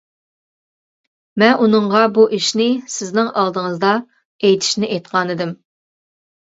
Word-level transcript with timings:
مەن 1.43 1.61
ئۇنىڭغا 1.65 2.01
بۇ 2.17 2.25
ئىشنى 2.39 2.67
سىزنىڭ 2.97 3.31
ئالدىڭىزدا 3.43 3.93
ئېيتىشنى 4.03 4.93
ئېيتقانتىم. 4.95 5.59